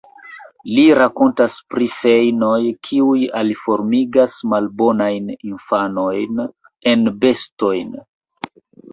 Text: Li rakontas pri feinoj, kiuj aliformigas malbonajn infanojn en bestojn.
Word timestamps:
Li 0.75 0.83
rakontas 0.99 1.55
pri 1.73 1.89
feinoj, 1.97 2.61
kiuj 2.87 3.19
aliformigas 3.41 4.37
malbonajn 4.53 5.27
infanojn 5.51 6.41
en 6.93 7.05
bestojn. 7.25 7.93